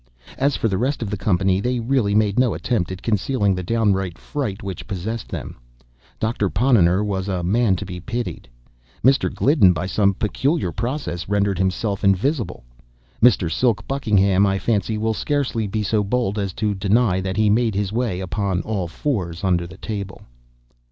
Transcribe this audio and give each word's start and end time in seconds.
As 0.35 0.55
for 0.55 0.67
the 0.67 0.79
rest 0.79 1.03
of 1.03 1.11
the 1.11 1.15
company, 1.15 1.59
they 1.59 1.79
really 1.79 2.15
made 2.15 2.39
no 2.39 2.55
attempt 2.55 2.91
at 2.91 3.03
concealing 3.03 3.53
the 3.53 3.61
downright 3.61 4.17
fright 4.17 4.63
which 4.63 4.87
possessed 4.87 5.27
them. 5.29 5.57
Doctor 6.19 6.49
Ponnonner 6.49 7.03
was 7.03 7.27
a 7.27 7.43
man 7.43 7.75
to 7.75 7.85
be 7.85 7.99
pitied. 7.99 8.49
Mr. 9.05 9.31
Gliddon, 9.31 9.73
by 9.75 9.85
some 9.85 10.15
peculiar 10.15 10.71
process, 10.71 11.29
rendered 11.29 11.59
himself 11.59 12.03
invisible. 12.03 12.63
Mr. 13.21 13.47
Silk 13.51 13.87
Buckingham, 13.87 14.43
I 14.43 14.57
fancy, 14.57 14.97
will 14.97 15.13
scarcely 15.13 15.67
be 15.67 15.83
so 15.83 16.03
bold 16.03 16.39
as 16.39 16.51
to 16.53 16.73
deny 16.73 17.21
that 17.21 17.37
he 17.37 17.51
made 17.51 17.75
his 17.75 17.93
way, 17.93 18.21
upon 18.21 18.63
all 18.63 18.87
fours, 18.87 19.43
under 19.43 19.67
the 19.67 19.77
table. 19.77 20.23